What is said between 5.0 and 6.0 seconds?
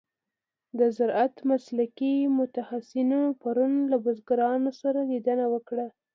لیدنه وکړه.